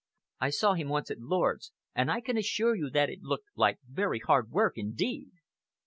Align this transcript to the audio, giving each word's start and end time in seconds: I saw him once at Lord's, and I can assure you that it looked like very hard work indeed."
I 0.39 0.49
saw 0.49 0.73
him 0.73 0.89
once 0.89 1.11
at 1.11 1.19
Lord's, 1.21 1.71
and 1.93 2.09
I 2.09 2.21
can 2.21 2.35
assure 2.35 2.73
you 2.73 2.89
that 2.89 3.11
it 3.11 3.21
looked 3.21 3.49
like 3.55 3.77
very 3.87 4.17
hard 4.17 4.49
work 4.49 4.73
indeed." 4.75 5.29